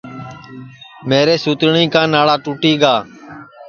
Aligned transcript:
میرے 1.07 1.35
سُتٹؔی 1.43 1.85
کا 1.93 2.01
ناڑا 2.13 2.35
ٹُوٹی 2.43 2.73
گا 2.81 2.95